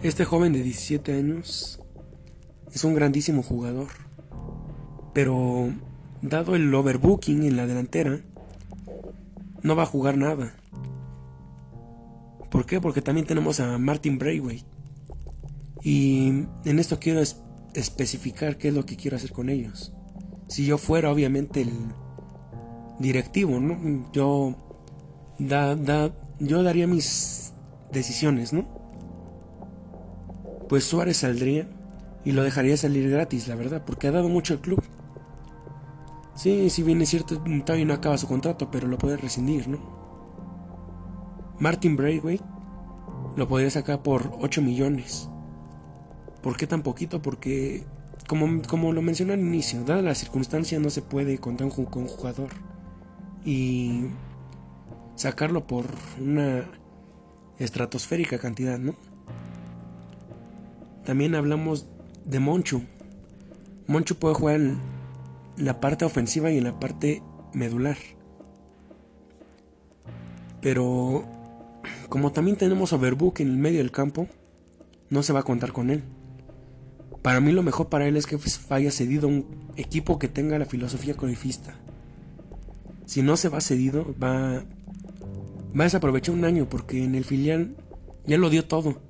Este 0.01 0.23
joven 0.23 0.53
de 0.53 0.63
17 0.63 1.13
años 1.13 1.81
es 2.73 2.83
un 2.83 2.93
grandísimo 2.93 3.43
jugador. 3.43 3.87
Pero 5.13 5.73
dado 6.21 6.55
el 6.55 6.73
overbooking 6.73 7.43
en 7.43 7.57
la 7.57 7.67
delantera, 7.67 8.21
no 9.63 9.75
va 9.75 9.83
a 9.83 9.87
jugar 9.87 10.17
nada. 10.17 10.55
¿Por 12.49 12.65
qué? 12.65 12.81
Porque 12.81 13.01
también 13.01 13.27
tenemos 13.27 13.59
a 13.59 13.77
Martin 13.77 14.17
Braithwaite. 14.17 14.65
Y 15.83 16.27
en 16.65 16.79
esto 16.79 16.99
quiero 16.99 17.21
especificar 17.73 18.57
qué 18.57 18.69
es 18.69 18.73
lo 18.73 18.85
que 18.85 18.97
quiero 18.97 19.17
hacer 19.17 19.31
con 19.31 19.49
ellos. 19.49 19.93
Si 20.47 20.65
yo 20.65 20.77
fuera 20.77 21.11
obviamente 21.11 21.61
el 21.61 21.71
directivo, 22.99 23.59
¿no? 23.59 24.11
Yo 24.11 24.55
da, 25.37 25.75
da, 25.75 26.11
yo 26.39 26.63
daría 26.63 26.87
mis 26.87 27.53
decisiones, 27.91 28.51
¿no? 28.51 28.67
Pues 30.67 30.83
Suárez 30.83 31.17
saldría 31.17 31.67
y 32.25 32.31
lo 32.31 32.43
dejaría 32.43 32.77
salir 32.77 33.09
gratis, 33.09 33.47
la 33.47 33.55
verdad, 33.55 33.83
porque 33.85 34.07
ha 34.07 34.11
dado 34.11 34.29
mucho 34.29 34.53
al 34.53 34.61
club. 34.61 34.83
Sí, 36.39 36.69
si 36.69 36.83
bien 36.83 37.01
es 37.01 37.09
cierto, 37.09 37.37
todavía 37.65 37.85
no 37.85 37.93
acaba 37.93 38.17
su 38.17 38.25
contrato, 38.25 38.71
pero 38.71 38.87
lo 38.87 38.97
puede 38.97 39.17
rescindir, 39.17 39.67
¿no? 39.67 39.77
Martin 41.59 41.97
Braithwaite 41.97 42.45
lo 43.35 43.45
podría 43.49 43.69
sacar 43.69 44.01
por 44.01 44.31
8 44.39 44.61
millones. 44.61 45.27
¿Por 46.41 46.55
qué 46.55 46.65
tan 46.65 46.81
poquito? 46.81 47.21
Porque, 47.21 47.83
como, 48.29 48.61
como 48.69 48.93
lo 48.93 49.01
mencioné 49.01 49.33
al 49.33 49.41
inicio, 49.41 49.83
dada 49.83 50.01
la 50.01 50.15
circunstancia 50.15 50.79
no 50.79 50.89
se 50.89 51.01
puede 51.01 51.39
contar 51.39 51.67
con 51.71 52.03
un 52.03 52.07
jugador. 52.07 52.51
Y 53.43 54.05
sacarlo 55.15 55.67
por 55.67 55.87
una 56.21 56.63
estratosférica 57.57 58.39
cantidad, 58.39 58.79
¿no? 58.79 58.95
También 61.03 61.35
hablamos 61.35 61.85
de 62.23 62.39
Moncho. 62.39 62.81
Moncho 63.87 64.17
puede 64.17 64.35
jugar 64.35 64.61
la 65.59 65.79
parte 65.79 66.05
ofensiva 66.05 66.51
y 66.51 66.57
en 66.57 66.63
la 66.63 66.79
parte 66.79 67.21
medular. 67.53 67.97
Pero 70.61 71.25
como 72.09 72.31
también 72.31 72.57
tenemos 72.57 72.93
Overbook 72.93 73.41
en 73.41 73.49
el 73.49 73.57
medio 73.57 73.79
del 73.79 73.91
campo, 73.91 74.27
no 75.09 75.23
se 75.23 75.33
va 75.33 75.41
a 75.41 75.43
contar 75.43 75.71
con 75.71 75.89
él. 75.89 76.03
Para 77.21 77.41
mí 77.41 77.51
lo 77.51 77.63
mejor 77.63 77.89
para 77.89 78.07
él 78.07 78.17
es 78.17 78.25
que 78.25 78.37
vaya 78.69 78.91
cedido 78.91 79.27
a 79.27 79.31
un 79.31 79.45
equipo 79.75 80.17
que 80.19 80.27
tenga 80.27 80.57
la 80.57 80.65
filosofía 80.65 81.15
corifista. 81.15 81.75
Si 83.05 83.21
no 83.21 83.37
se 83.37 83.49
va 83.49 83.61
cedido, 83.61 84.15
va, 84.21 84.63
va 85.77 85.81
a 85.81 85.83
desaprovechar 85.83 86.33
un 86.33 86.45
año 86.45 86.69
porque 86.69 87.03
en 87.03 87.15
el 87.15 87.25
filial 87.25 87.75
ya 88.25 88.37
lo 88.37 88.49
dio 88.49 88.65
todo 88.65 89.09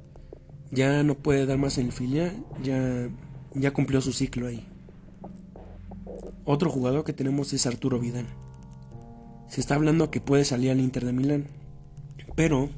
ya 0.71 1.03
no 1.03 1.15
puede 1.15 1.45
dar 1.45 1.57
más 1.57 1.77
en 1.77 1.87
el 1.87 1.91
filial, 1.91 2.45
ya, 2.63 3.09
ya 3.53 3.71
cumplió 3.71 4.01
su 4.01 4.13
ciclo 4.13 4.47
ahí. 4.47 4.65
Otro 6.45 6.69
jugador 6.69 7.03
que 7.03 7.13
tenemos 7.13 7.53
es 7.53 7.65
Arturo 7.65 7.99
Vidal. 7.99 8.25
Se 9.47 9.61
está 9.61 9.75
hablando 9.75 10.11
que 10.11 10.21
puede 10.21 10.45
salir 10.45 10.71
al 10.71 10.79
Inter 10.79 11.05
de 11.05 11.13
Milán, 11.13 11.47
pero 12.35 12.69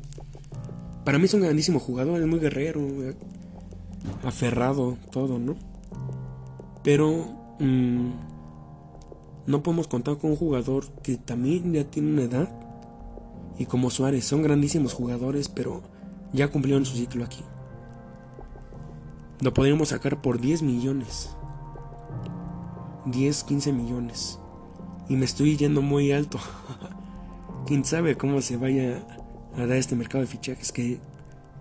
para 1.03 1.17
mí 1.17 1.25
es 1.25 1.33
un 1.33 1.41
grandísimo 1.41 1.79
jugador, 1.79 2.21
es 2.21 2.27
muy 2.27 2.39
guerrero, 2.39 2.81
aferrado, 4.23 4.97
todo, 5.11 5.39
¿no? 5.39 5.55
Pero 6.83 7.55
mm, 7.59 8.11
no 9.47 9.63
podemos 9.63 9.87
contar 9.87 10.17
con 10.17 10.31
un 10.31 10.37
jugador 10.37 10.91
que 11.03 11.17
también 11.17 11.73
ya 11.73 11.83
tiene 11.83 12.11
una 12.13 12.23
edad 12.23 12.49
y 13.57 13.65
como 13.65 13.89
Suárez, 13.89 14.25
son 14.25 14.41
grandísimos 14.41 14.93
jugadores, 14.93 15.49
pero 15.49 15.83
ya 16.33 16.47
cumplieron 16.47 16.85
su 16.85 16.95
ciclo 16.95 17.25
aquí. 17.25 17.43
Lo 19.41 19.53
podríamos 19.53 19.89
sacar 19.89 20.21
por 20.21 20.39
10 20.39 20.61
millones. 20.61 21.35
10, 23.05 23.43
15 23.43 23.73
millones. 23.73 24.39
Y 25.09 25.15
me 25.15 25.25
estoy 25.25 25.57
yendo 25.57 25.81
muy 25.81 26.11
alto. 26.11 26.39
Quién 27.67 27.85
sabe 27.85 28.15
cómo 28.17 28.41
se 28.41 28.57
vaya 28.57 29.05
a 29.55 29.65
dar 29.65 29.77
este 29.77 29.95
mercado 29.95 30.21
de 30.21 30.27
fichajes 30.27 30.71
que, 30.71 30.99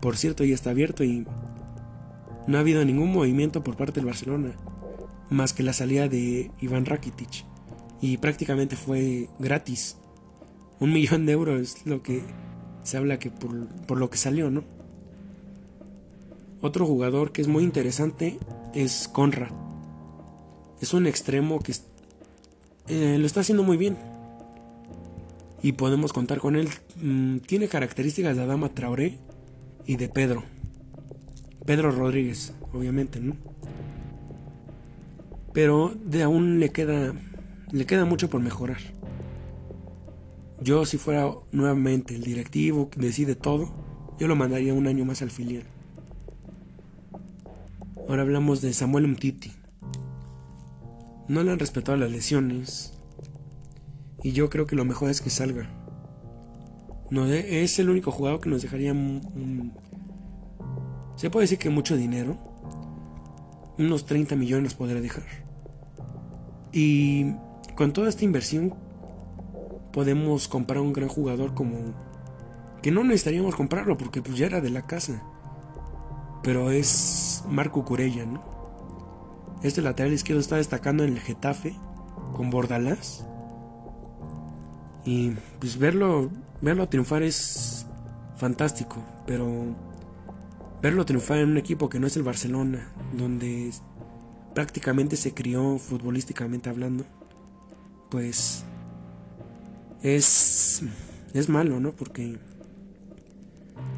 por 0.01 0.17
cierto, 0.17 0.45
ya 0.45 0.55
está 0.55 0.71
abierto 0.71 1.05
y 1.05 1.27
no 2.47 2.57
ha 2.57 2.61
habido 2.61 2.85
ningún 2.85 3.13
movimiento 3.13 3.63
por 3.63 3.77
parte 3.77 4.01
del 4.01 4.07
Barcelona. 4.07 4.53
más 5.31 5.53
que 5.53 5.63
la 5.63 5.73
salida 5.73 6.09
de 6.09 6.51
Iván 6.61 6.87
Rakitic. 6.87 7.45
Y 8.01 8.17
prácticamente 8.17 8.75
fue 8.77 9.29
gratis. 9.39 9.97
Un 10.81 10.93
millón 10.93 11.27
de 11.27 11.33
euros 11.33 11.61
es 11.61 11.87
lo 11.87 12.03
que 12.03 12.23
se 12.83 12.97
habla 12.97 13.19
que 13.19 13.31
por, 13.31 13.69
por 13.87 13.99
lo 13.99 14.11
que 14.11 14.19
salió, 14.19 14.51
¿no? 14.51 14.65
Otro 16.63 16.87
jugador 16.87 17.33
que 17.33 17.43
es 17.43 17.49
muy 17.49 17.63
interesante 17.63 18.39
es 18.75 19.09
Conrad. 19.09 19.70
Es 20.81 20.95
un 20.95 21.07
extremo 21.07 21.61
que 21.61 21.75
eh, 22.89 23.19
lo 23.19 23.27
está 23.27 23.41
haciendo 23.41 23.63
muy 23.63 23.77
bien. 23.77 23.97
Y 25.63 25.73
podemos 25.73 26.13
contar 26.13 26.39
con 26.39 26.57
él. 26.57 26.69
Mm, 27.03 27.39
tiene 27.39 27.69
características 27.69 28.37
de 28.37 28.43
Adama 28.43 28.71
Traoré 28.71 29.19
y 29.87 29.97
de 29.97 30.09
Pedro. 30.09 30.45
Pedro 31.67 31.91
Rodríguez, 31.91 32.55
obviamente, 32.73 33.21
¿no? 33.21 33.37
Pero 35.53 35.95
de 36.05 36.23
aún 36.23 36.61
le 36.61 36.71
queda 36.71 37.13
le 37.73 37.87
queda 37.87 38.05
mucho 38.05 38.29
por 38.29 38.41
mejorar. 38.41 38.79
Yo 40.61 40.85
si 40.85 40.99
fuera 40.99 41.31
nuevamente 41.53 42.15
el 42.15 42.23
directivo 42.23 42.91
que 42.91 43.01
decide 43.01 43.35
todo, 43.35 43.73
yo 44.19 44.27
lo 44.29 44.37
mandaría 44.37 44.75
un 44.75 44.87
año 44.87 45.05
más 45.05 45.23
al 45.23 45.31
filial. 45.31 45.65
Ahora 48.09 48.23
hablamos 48.23 48.61
de 48.61 48.73
Samuel 48.73 49.05
Umtiti. 49.05 49.53
No 51.31 51.45
le 51.45 51.53
han 51.53 51.61
respetado 51.61 51.97
las 51.97 52.11
lesiones. 52.11 52.93
Y 54.21 54.33
yo 54.33 54.51
creo 54.51 54.67
que 54.67 54.75
lo 54.75 54.85
mejor 54.85 55.11
es 55.11 55.21
que 55.21 55.31
salga. 55.31 55.71
No, 57.09 57.25
es 57.27 57.79
el 57.79 57.89
único 57.89 58.11
jugador 58.11 58.41
que 58.41 58.51
nos 58.51 58.63
dejaría 58.63 58.93
se 61.15 61.31
puede 61.31 61.45
decir 61.45 61.59
que 61.59 61.71
mucho 61.71 61.97
dinero. 61.97 62.37
Unos 63.79 64.07
30 64.07 64.35
millones 64.35 64.75
podrá 64.75 65.01
dejar. 65.01 65.23
Y 66.73 67.35
con 67.77 67.93
toda 67.93 68.09
esta 68.09 68.25
inversión 68.25 68.75
podemos 69.93 70.49
comprar 70.49 70.81
un 70.81 70.93
gran 70.93 71.09
jugador 71.09 71.55
como 71.55 71.95
que 72.83 72.91
no 72.91 73.05
necesitaríamos 73.05 73.55
comprarlo 73.55 73.97
porque 73.97 74.21
pues 74.21 74.37
ya 74.37 74.47
era 74.47 74.61
de 74.61 74.71
la 74.71 74.85
casa. 74.85 75.23
Pero 76.43 76.73
es 76.73 77.45
Marco 77.49 77.85
Curella, 77.85 78.27
¿no? 78.27 78.60
Este 79.63 79.83
lateral 79.83 80.13
izquierdo 80.13 80.41
está 80.41 80.57
destacando 80.57 81.05
en 81.05 81.15
el 81.15 81.21
Getafe 81.21 81.75
con 82.35 82.51
Bordalás. 82.51 83.27
Y 85.05 85.33
pues 85.59 85.79
verlo 85.79 86.31
verlo 86.61 86.89
triunfar 86.89 87.23
es 87.23 87.87
fantástico, 88.37 89.03
pero 89.27 89.49
verlo 90.83 91.05
triunfar 91.05 91.39
en 91.39 91.51
un 91.51 91.59
equipo 91.59 91.89
que 91.89 92.01
no 92.01 92.07
es 92.07 92.17
el 92.17 92.23
Barcelona, 92.23 92.91
donde 93.13 93.71
prácticamente 94.55 95.17
se 95.17 95.33
crió 95.35 95.79
futbolísticamente 95.79 96.71
hablando, 96.71 97.05
pues 98.11 98.65
es 100.03 100.83
es 101.33 101.49
malo, 101.49 101.81
¿no? 101.81 101.93
Porque 101.93 102.39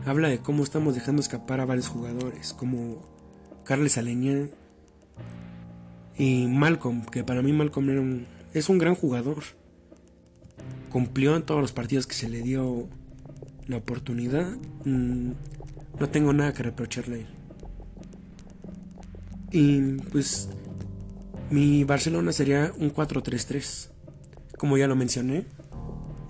habla 0.04 0.28
de 0.28 0.40
cómo 0.40 0.62
estamos 0.62 0.94
dejando 0.94 1.22
escapar 1.22 1.60
a 1.60 1.66
varios 1.66 1.88
jugadores, 1.88 2.52
como 2.52 3.02
Carles 3.64 3.98
Aleñá 3.98 4.48
y 6.16 6.46
Malcolm, 6.46 7.04
que 7.06 7.24
para 7.24 7.42
mí 7.42 7.52
Malcolm 7.52 8.26
es 8.52 8.68
un 8.68 8.78
gran 8.78 8.94
jugador. 8.94 9.42
Cumplió 10.90 11.36
en 11.36 11.42
todos 11.42 11.60
los 11.60 11.72
partidos 11.72 12.06
que 12.06 12.14
se 12.14 12.28
le 12.28 12.42
dio 12.42 12.88
la 13.66 13.78
oportunidad. 13.78 14.56
Mm, 14.84 15.32
no 15.98 16.08
tengo 16.10 16.32
nada 16.32 16.52
que 16.52 16.62
reprocharle. 16.62 17.26
Y 19.50 19.80
pues 20.10 20.48
mi 21.50 21.84
Barcelona 21.84 22.32
sería 22.32 22.72
un 22.78 22.92
4-3-3. 22.92 23.90
Como 24.56 24.78
ya 24.78 24.86
lo 24.86 24.96
mencioné, 24.96 25.44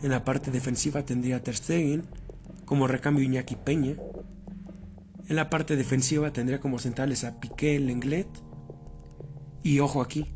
en 0.02 0.10
la 0.10 0.24
parte 0.24 0.50
defensiva 0.50 1.04
tendría 1.04 1.42
Ter 1.42 1.56
Stegen, 1.56 2.04
como 2.64 2.88
recambio 2.88 3.24
Iñaki 3.24 3.56
Peña. 3.56 3.94
En 5.28 5.36
la 5.36 5.48
parte 5.50 5.76
defensiva 5.76 6.32
tendría 6.32 6.60
como 6.60 6.78
centrales 6.78 7.24
a 7.24 7.38
Piqué, 7.38 7.78
Lenglet. 7.78 8.26
Y 9.62 9.78
ojo 9.78 10.02
aquí, 10.02 10.26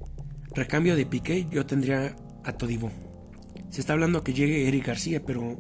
recambio 0.54 0.94
de 0.96 1.06
Piqué 1.06 1.46
yo 1.50 1.66
tendría 1.66 2.16
a 2.44 2.52
Todibó. 2.52 2.90
Se 3.70 3.80
está 3.80 3.92
hablando 3.92 4.22
que 4.22 4.32
llegue 4.32 4.68
Eric 4.68 4.86
García, 4.86 5.24
pero 5.24 5.58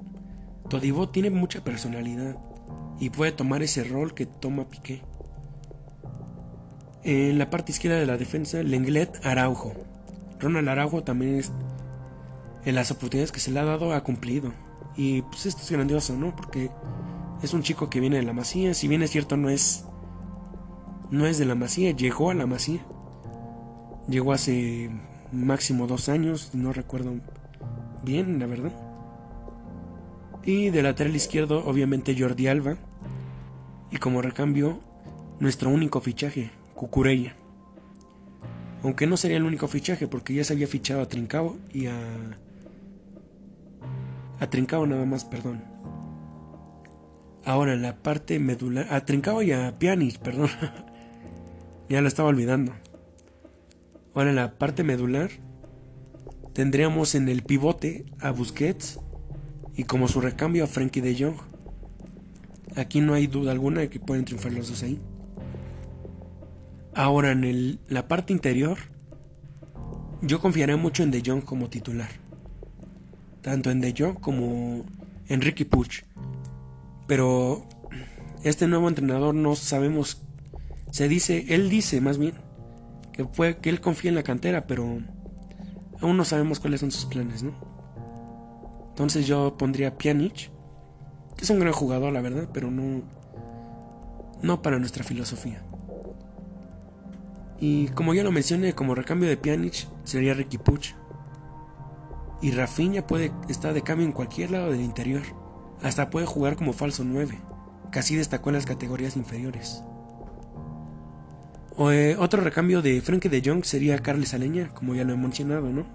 Todibó 0.70 1.08
tiene 1.08 1.30
mucha 1.30 1.64
personalidad 1.64 2.36
y 3.00 3.10
puede 3.10 3.32
tomar 3.32 3.62
ese 3.62 3.84
rol 3.84 4.14
que 4.14 4.26
toma 4.26 4.68
Piqué. 4.68 5.02
En 7.02 7.38
la 7.38 7.50
parte 7.50 7.72
izquierda 7.72 7.98
de 7.98 8.06
la 8.06 8.16
defensa, 8.16 8.62
Lenglet 8.62 9.24
Araujo. 9.24 9.74
Ronald 10.38 10.68
Araujo 10.68 11.02
también 11.02 11.36
es, 11.36 11.52
en 12.64 12.74
las 12.74 12.90
oportunidades 12.90 13.32
que 13.32 13.40
se 13.40 13.50
le 13.50 13.60
ha 13.60 13.64
dado 13.64 13.92
ha 13.92 14.02
cumplido. 14.02 14.52
Y 14.96 15.22
pues 15.22 15.46
esto 15.46 15.62
es 15.62 15.70
grandioso, 15.70 16.16
¿no? 16.16 16.34
Porque 16.34 16.70
es 17.42 17.52
un 17.52 17.62
chico 17.62 17.90
que 17.90 18.00
viene 18.00 18.16
de 18.16 18.22
la 18.22 18.32
Masía, 18.32 18.74
si 18.74 18.88
bien 18.88 19.02
es 19.02 19.10
cierto 19.10 19.36
no 19.36 19.50
es 19.50 19.84
no 21.10 21.26
es 21.26 21.38
de 21.38 21.44
la 21.44 21.54
Masía, 21.54 21.92
llegó 21.92 22.30
a 22.30 22.34
la 22.34 22.46
Masía. 22.46 22.80
Llegó 24.08 24.32
hace 24.32 24.90
máximo 25.32 25.86
dos 25.86 26.08
años, 26.08 26.50
no 26.54 26.72
recuerdo 26.72 27.14
bien, 28.04 28.38
la 28.38 28.46
verdad. 28.46 28.72
Y 30.44 30.70
de 30.70 30.82
lateral 30.82 31.16
izquierdo, 31.16 31.64
obviamente 31.66 32.16
Jordi 32.16 32.46
Alba. 32.46 32.76
Y 33.90 33.96
como 33.96 34.22
recambio, 34.22 34.80
nuestro 35.40 35.70
único 35.70 36.00
fichaje, 36.00 36.50
Cucurella. 36.74 37.34
Aunque 38.82 39.08
no 39.08 39.16
sería 39.16 39.38
el 39.38 39.44
único 39.44 39.66
fichaje, 39.66 40.06
porque 40.06 40.34
ya 40.34 40.44
se 40.44 40.52
había 40.52 40.68
fichado 40.68 41.02
a 41.02 41.08
Trincao 41.08 41.56
y 41.72 41.86
a. 41.86 41.96
A 44.38 44.46
Trincao 44.48 44.86
nada 44.86 45.04
más, 45.04 45.24
perdón. 45.24 45.64
Ahora 47.44 47.72
en 47.72 47.82
la 47.82 47.96
parte 47.96 48.38
medular. 48.38 48.86
A 48.90 49.04
Trincao 49.04 49.42
y 49.42 49.50
a 49.50 49.78
Pianis, 49.78 50.18
perdón. 50.18 50.50
ya 51.88 52.00
lo 52.00 52.06
estaba 52.06 52.28
olvidando. 52.28 52.72
Ahora 54.16 54.30
en 54.30 54.36
la 54.36 54.56
parte 54.56 54.82
medular. 54.82 55.28
Tendríamos 56.54 57.14
en 57.14 57.28
el 57.28 57.42
pivote 57.42 58.06
a 58.18 58.30
Busquets 58.30 58.98
y 59.76 59.84
como 59.84 60.08
su 60.08 60.22
recambio 60.22 60.64
a 60.64 60.66
Frankie 60.66 61.02
de 61.02 61.22
Jong. 61.22 61.36
Aquí 62.76 63.02
no 63.02 63.12
hay 63.12 63.26
duda 63.26 63.52
alguna 63.52 63.82
de 63.82 63.90
que 63.90 64.00
pueden 64.00 64.24
triunfar 64.24 64.54
los 64.54 64.70
dos 64.70 64.82
ahí. 64.82 64.98
Ahora 66.94 67.30
en 67.32 67.44
el, 67.44 67.78
la 67.88 68.08
parte 68.08 68.32
interior, 68.32 68.78
yo 70.22 70.40
confiaré 70.40 70.76
mucho 70.76 71.02
en 71.02 71.10
De 71.10 71.22
Jong 71.24 71.42
como 71.42 71.68
titular. 71.68 72.08
Tanto 73.42 73.70
en 73.70 73.82
De 73.82 73.94
Jong 73.96 74.18
como 74.18 74.86
en 75.28 75.42
Ricky 75.42 75.64
Puch. 75.64 76.04
Pero 77.06 77.66
este 78.44 78.66
nuevo 78.66 78.88
entrenador 78.88 79.34
no 79.34 79.56
sabemos. 79.56 80.22
Se 80.90 81.06
dice, 81.06 81.44
él 81.50 81.68
dice 81.68 82.00
más 82.00 82.16
bien, 82.16 82.45
que, 83.16 83.24
puede, 83.24 83.56
que 83.58 83.70
él 83.70 83.80
confía 83.80 84.10
en 84.10 84.14
la 84.14 84.22
cantera, 84.22 84.66
pero 84.66 84.84
aún 86.00 86.16
no 86.16 86.24
sabemos 86.24 86.60
cuáles 86.60 86.80
son 86.80 86.90
sus 86.90 87.06
planes, 87.06 87.42
¿no? 87.42 87.52
Entonces 88.90 89.26
yo 89.26 89.56
pondría 89.56 89.96
Pjanic, 89.96 90.50
que 91.36 91.44
es 91.44 91.50
un 91.50 91.58
gran 91.58 91.72
jugador, 91.72 92.12
la 92.12 92.20
verdad, 92.20 92.48
pero 92.52 92.70
no, 92.70 93.02
no 94.42 94.62
para 94.62 94.78
nuestra 94.78 95.04
filosofía. 95.04 95.62
Y 97.58 97.88
como 97.88 98.14
ya 98.14 98.22
lo 98.22 98.32
mencioné, 98.32 98.74
como 98.74 98.94
recambio 98.94 99.28
de 99.28 99.36
Pjanic 99.36 99.88
sería 100.04 100.34
Ricky 100.34 100.58
Puch. 100.58 100.94
Y 102.42 102.50
Rafinha 102.50 103.06
puede 103.06 103.32
estar 103.48 103.72
de 103.72 103.82
cambio 103.82 104.06
en 104.06 104.12
cualquier 104.12 104.50
lado 104.50 104.70
del 104.70 104.82
interior. 104.82 105.22
Hasta 105.82 106.10
puede 106.10 106.26
jugar 106.26 106.56
como 106.56 106.74
falso 106.74 107.02
9. 107.04 107.38
Casi 107.90 108.16
destacó 108.16 108.50
en 108.50 108.56
las 108.56 108.66
categorías 108.66 109.16
inferiores. 109.16 109.82
Eh, 111.78 112.16
otro 112.18 112.42
recambio 112.42 112.80
de 112.80 113.00
Frankie 113.00 113.28
de 113.28 113.42
Jong 113.44 113.64
sería 113.64 113.98
Carles 113.98 114.32
Aleña, 114.32 114.68
como 114.68 114.94
ya 114.94 115.04
lo 115.04 115.12
he 115.12 115.16
mencionado, 115.16 115.70
¿no? 115.70 115.86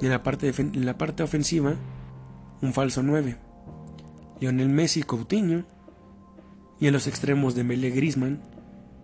En 0.00 0.08
la 0.10 0.22
parte, 0.22 0.52
en 0.56 0.86
la 0.86 0.96
parte 0.96 1.22
ofensiva, 1.22 1.74
un 2.62 2.72
falso 2.72 3.02
9. 3.02 3.36
Lionel 4.40 4.68
Messi 4.68 5.02
Coutinho. 5.02 5.64
Y 6.80 6.86
en 6.86 6.92
los 6.92 7.08
extremos 7.08 7.54
de 7.56 7.64
Mele 7.64 7.90
Grisman, 7.90 8.40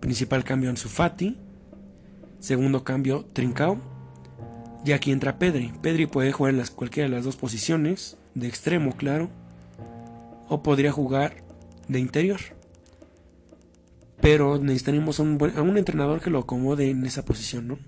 principal 0.01 0.45
cambio 0.45 0.71
en 0.71 0.77
Sufati. 0.77 1.37
Segundo 2.39 2.85
cambio 2.85 3.27
Trincao. 3.33 3.79
Y 4.85 4.93
aquí 4.93 5.11
entra 5.11 5.39
Pedri. 5.39 5.73
Pedri 5.83 6.07
puede 6.07 6.31
jugar 6.31 6.53
en 6.53 6.59
las, 6.59 6.71
cualquiera 6.71 7.09
de 7.09 7.17
las 7.17 7.25
dos 7.25 7.37
posiciones, 7.37 8.17
de 8.35 8.47
extremo, 8.47 8.97
claro. 8.97 9.29
O 10.49 10.63
podría 10.63 10.93
jugar 10.93 11.43
de 11.89 11.99
interior. 11.99 12.41
Pero 14.25 14.57
necesitaremos 14.57 15.19
un, 15.19 15.39
a 15.55 15.61
un 15.61 15.77
entrenador 15.77 16.23
que 16.23 16.31
lo 16.31 16.39
acomode 16.39 16.89
en 16.89 17.05
esa 17.05 17.27
posición, 17.27 17.69
¿no? 17.69 17.79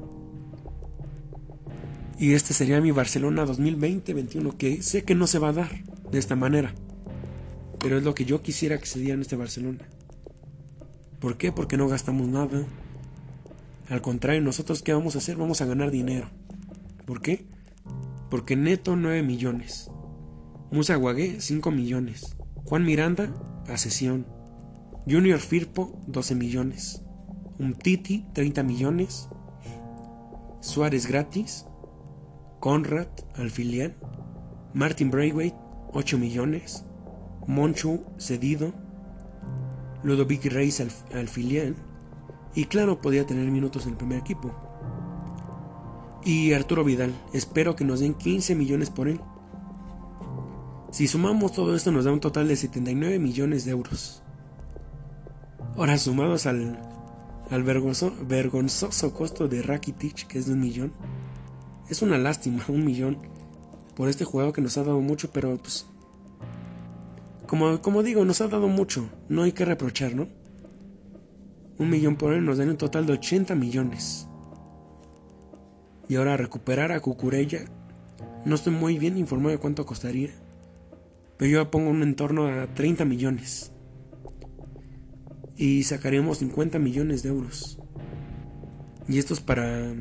Y 2.19 2.35
este 2.35 2.53
sería 2.53 2.79
mi 2.83 2.91
Barcelona 2.91 3.47
2020-21, 3.47 4.55
que 4.59 4.83
sé 4.83 5.03
que 5.03 5.15
no 5.15 5.27
se 5.27 5.39
va 5.39 5.49
a 5.49 5.55
dar 5.55 5.83
de 6.11 6.19
esta 6.19 6.37
manera. 6.37 6.75
Pero 7.79 7.97
es 7.97 8.05
lo 8.05 8.15
que 8.15 8.27
yo 8.27 8.43
quisiera 8.43 8.77
que 8.77 8.85
se 8.85 8.99
diera 8.99 9.15
en 9.15 9.23
este 9.23 9.35
Barcelona. 9.35 9.89
¿Por 11.21 11.39
qué? 11.39 11.53
Porque 11.53 11.79
no 11.79 11.89
gastamos 11.89 12.29
nada. 12.29 12.67
Al 13.89 14.03
contrario, 14.03 14.43
nosotros 14.43 14.83
qué 14.83 14.93
vamos 14.93 15.15
a 15.15 15.21
hacer? 15.21 15.39
Vamos 15.39 15.63
a 15.63 15.65
ganar 15.65 15.91
dinero. 15.91 16.29
¿Por 17.07 17.23
qué? 17.23 17.47
Porque 18.29 18.57
Neto 18.57 18.95
9 18.95 19.23
millones. 19.23 19.91
Musa 20.71 20.97
Guagué 20.97 21.41
5 21.41 21.71
millones. 21.71 22.37
Juan 22.67 22.85
Miranda 22.85 23.33
a 23.69 23.79
sesión. 23.79 24.36
Junior 25.09 25.39
Firpo 25.39 26.03
12 26.09 26.35
millones. 26.35 27.01
Un 27.61 27.75
Titi 27.75 28.27
30 28.33 28.65
millones. 28.65 29.29
Suárez 30.61 31.07
gratis. 31.07 31.65
Conrad 32.59 33.07
al 33.37 33.51
filial. 33.53 33.95
Martin 34.75 35.13
Braithwaite 35.13 35.57
8 35.93 36.19
millones. 36.19 36.85
Monchu 37.47 38.05
cedido. 38.19 38.73
Ludovic 40.03 40.47
Reis 40.47 40.81
al, 40.81 40.91
al 41.15 41.29
filial. 41.29 41.77
Y 42.57 42.65
claro, 42.65 43.01
podía 43.01 43.25
tener 43.25 43.49
minutos 43.49 43.85
en 43.85 43.93
el 43.93 43.97
primer 43.97 44.19
equipo. 44.19 44.53
Y 46.25 46.53
Arturo 46.53 46.83
Vidal, 46.83 47.15
espero 47.33 47.77
que 47.77 47.85
nos 47.85 48.01
den 48.01 48.15
15 48.15 48.57
millones 48.57 48.91
por 48.91 49.07
él. 49.07 49.21
Si 50.91 51.07
sumamos 51.07 51.53
todo 51.53 51.77
esto 51.77 51.93
nos 51.93 52.07
da 52.07 52.13
un 52.13 52.19
total 52.19 52.49
de 52.49 52.57
79 52.57 53.21
millones 53.21 53.65
de 53.65 53.71
euros. 53.71 54.25
Ahora 55.77 55.99
sumados 55.99 56.47
al, 56.47 56.79
al 57.51 57.63
vergonzoso 57.63 59.13
costo 59.13 59.47
de 59.47 59.61
Rakitic, 59.61 60.27
que 60.27 60.39
es 60.39 60.47
de 60.47 60.55
un 60.55 60.61
millón, 60.61 60.93
es 61.91 62.01
una 62.01 62.17
lástima, 62.17 62.65
un 62.69 62.83
millón, 62.83 63.19
por 63.95 64.09
este 64.09 64.25
jugador 64.25 64.55
que 64.55 64.63
nos 64.63 64.79
ha 64.79 64.85
dado 64.85 65.01
mucho, 65.01 65.31
pero 65.31 65.57
pues... 65.59 65.87
Como, 67.47 67.81
como 67.83 68.03
digo, 68.03 68.25
nos 68.25 68.41
ha 68.41 68.49
dado 68.49 68.69
mucho, 68.69 69.09
no 69.29 69.43
hay 69.43 69.53
que 69.53 69.65
reprochar, 69.65 70.15
¿no? 70.15 70.29
Un 71.79 71.91
millón 71.91 72.17
por 72.17 72.33
él 72.33 72.45
nos 72.45 72.57
da 72.57 72.65
un 72.65 72.79
total 72.79 73.05
de 73.05 73.13
80 73.13 73.55
millones. 73.55 74.27
Y 76.09 76.17
ahora 76.17 76.39
recuperar 76.39 76.91
a 76.91 77.01
Cucurella. 77.01 77.67
No 78.47 78.55
estoy 78.55 78.73
muy 78.73 78.99
bien 78.99 79.19
informado 79.19 79.51
de 79.51 79.59
cuánto 79.59 79.85
costaría. 79.85 80.31
Pero 81.37 81.51
yo 81.51 81.71
pongo 81.71 81.91
un 81.91 82.03
entorno 82.03 82.47
a 82.47 82.67
30 82.67 83.05
millones. 83.05 83.73
Y 85.57 85.85
sacaríamos 85.85 86.39
50 86.39 86.79
millones 86.79 87.23
de 87.23 87.31
euros. 87.31 87.79
Y 89.09 89.19
esto 89.19 89.35
es 89.35 89.41
para... 89.41 89.95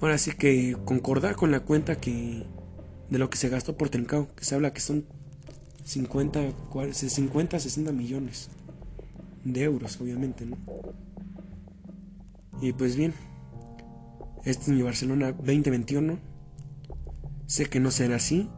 Ahora 0.00 0.18
sí 0.18 0.32
que 0.32 0.76
concordar 0.84 1.36
con 1.36 1.50
la 1.50 1.60
cuenta 1.60 1.96
que... 1.96 2.44
De 3.10 3.18
lo 3.18 3.30
que 3.30 3.36
se 3.36 3.48
gastó 3.48 3.76
por 3.76 3.90
Trincao. 3.90 4.28
Que 4.34 4.44
se 4.44 4.54
habla 4.54 4.72
que 4.72 4.80
son 4.80 5.04
50, 5.84 6.40
50 6.92 7.60
60 7.60 7.92
millones. 7.92 8.48
De 9.44 9.62
euros, 9.62 10.00
obviamente, 10.00 10.46
¿no? 10.46 10.56
Y 12.60 12.72
pues 12.72 12.96
bien. 12.96 13.14
Este 14.44 14.62
es 14.62 14.68
mi 14.68 14.82
Barcelona 14.82 15.32
2021. 15.32 16.18
Sé 17.46 17.66
que 17.66 17.80
no 17.80 17.90
será 17.90 18.16
así, 18.16 18.48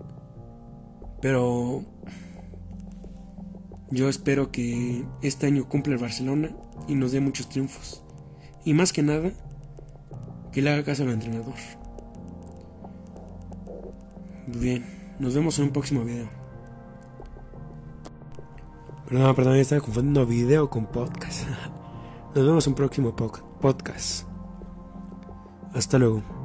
pero 1.21 1.85
yo 3.91 4.09
espero 4.09 4.51
que 4.51 5.05
este 5.23 5.47
año 5.47 5.69
cumpla 5.69 5.95
el 5.95 6.01
Barcelona 6.01 6.51
y 6.89 6.95
nos 6.95 7.13
dé 7.13 7.21
muchos 7.21 7.49
triunfos. 7.49 8.03
Y 8.65 8.75
más 8.75 8.93
que 8.93 9.03
nada, 9.03 9.31
que 10.53 10.63
le 10.63 10.71
haga 10.71 10.85
caso 10.85 11.05
al 11.05 11.11
entrenador. 11.11 11.55
Bien, 14.47 14.85
nos 15.19 15.35
vemos 15.35 15.59
en 15.59 15.67
un 15.67 15.73
próximo 15.73 16.05
video. 16.05 16.29
Perdón, 19.09 19.35
perdón, 19.37 19.57
estaba 19.57 19.81
confundiendo 19.81 20.27
video 20.27 20.69
con 20.69 20.87
podcast. 20.87 21.47
Nos 22.35 22.45
vemos 22.45 22.67
en 22.67 22.73
un 22.73 22.77
próximo 22.77 23.15
podcast. 23.15 24.27
Hasta 25.73 25.99
luego. 25.99 26.36